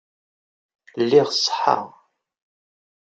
[1.01, 1.83] Lliɣ ṣeḥḥaɣ.